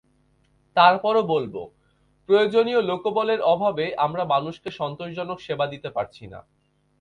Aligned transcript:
তারপরও 0.77 1.23
বলব, 1.33 1.55
প্রয়োজনীয় 2.29 2.81
লোকবলের 2.81 3.39
অভাবে 3.53 3.85
আমরা 3.97 4.23
মানুষকে 4.25 4.69
সন্তোষজনক 4.71 5.37
সেবা 5.39 5.65
দিতে 5.67 5.89
পারছি 5.89 6.23
না। 6.27 6.39